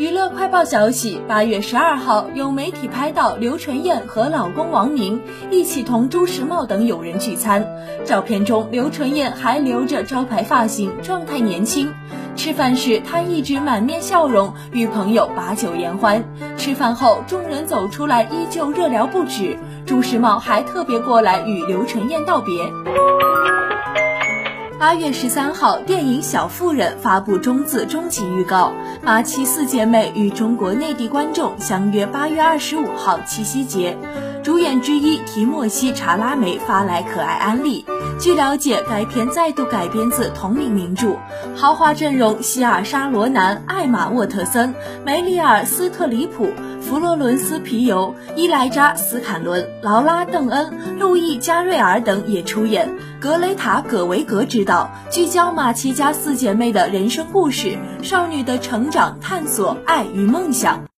[0.00, 7.68] 娱乐快报消息：八月十二号，有媒体拍到刘纯燕和老公王明一起同朱时茂等友人聚餐。
[8.02, 11.92] 照片中，刘纯燕还留着招牌发型，状态年轻。
[12.34, 16.24] 吃饭时，她一直满面笑容，与朋友把酒言欢。
[16.56, 19.58] 吃饭后，众人走出来，依旧热聊不止。
[19.84, 22.54] 朱时茂还特别过来与刘纯燕道别。
[24.80, 28.72] 八月十三号，电影《小妇人》发布中字终极预告，
[29.04, 33.98] 八七四姐妹与中国内地观众相约八月二十五号七夕节。
[34.42, 37.84] 主演之一提莫西·查拉梅发来可爱安利。
[38.18, 41.16] 据了解，该片再度改编自同名名著，
[41.56, 46.48] 豪华阵容：希尔莎·罗南、艾玛·沃特森、梅丽尔·斯特里普。
[46.80, 52.90] 弗洛伦斯·皮尤、伊莱扎·斯坎伦、劳拉·邓恩、路易·加瑞尔等也出演。
[53.20, 60.89] 格雷塔·葛维格执导，聚焦马奇家四姐妹的人生故事，少女的成长、探索、爱与梦想。